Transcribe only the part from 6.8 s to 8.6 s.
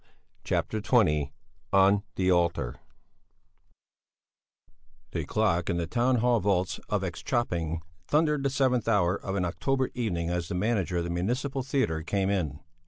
of X köping thundered the